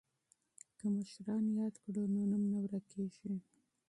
که 0.77 0.85
مشران 0.97 1.43
یاد 1.59 1.75
کړو 1.83 2.03
نو 2.13 2.21
نوم 2.31 2.43
نه 2.51 2.59
ورکيږي. 2.63 3.35